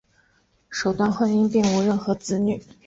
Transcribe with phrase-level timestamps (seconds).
[0.71, 2.59] 首段婚姻并无任何子女。